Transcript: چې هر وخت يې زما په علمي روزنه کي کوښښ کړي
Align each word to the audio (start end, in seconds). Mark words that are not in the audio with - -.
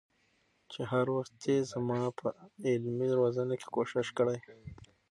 چې 0.71 0.81
هر 0.91 1.05
وخت 1.17 1.35
يې 1.49 1.57
زما 1.71 2.01
په 2.19 2.27
علمي 2.67 3.09
روزنه 3.19 3.53
کي 3.61 3.67
کوښښ 3.73 4.07
کړي 4.17 4.37